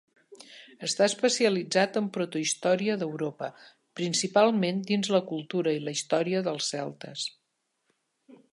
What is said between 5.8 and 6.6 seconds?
i la història